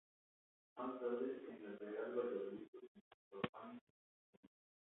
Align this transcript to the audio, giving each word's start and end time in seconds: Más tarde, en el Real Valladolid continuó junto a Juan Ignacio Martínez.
Más 0.77 0.99
tarde, 0.99 1.43
en 1.47 1.63
el 1.63 1.77
Real 1.77 2.15
Valladolid 2.15 2.67
continuó 2.71 3.05
junto 3.07 3.39
a 3.43 3.49
Juan 3.61 3.69
Ignacio 3.75 4.09
Martínez. 4.33 4.69